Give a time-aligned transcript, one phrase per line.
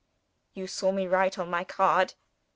[0.55, 2.15] You saw me write on my card.